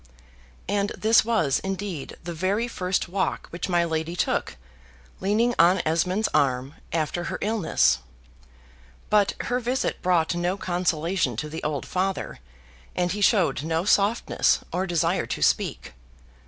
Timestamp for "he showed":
13.11-13.61